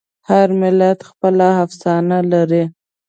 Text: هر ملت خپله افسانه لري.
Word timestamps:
هر 0.29 0.47
ملت 0.61 0.99
خپله 1.09 1.47
افسانه 1.63 2.17
لري. 2.31 2.63